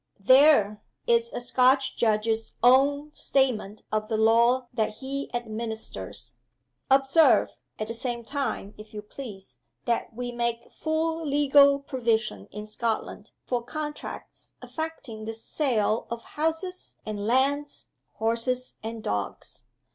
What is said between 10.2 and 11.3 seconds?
make full